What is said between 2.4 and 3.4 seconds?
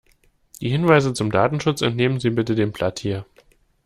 dem Blatt hier.